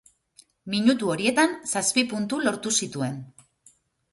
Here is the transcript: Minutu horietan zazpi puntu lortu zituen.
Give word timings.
Minutu 0.73 1.11
horietan 1.15 1.53
zazpi 1.73 2.05
puntu 2.15 2.41
lortu 2.47 2.73
zituen. 2.81 3.21